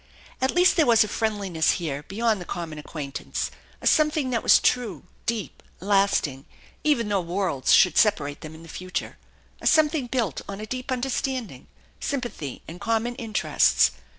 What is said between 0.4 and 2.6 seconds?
At least there was a friendliness here beyond the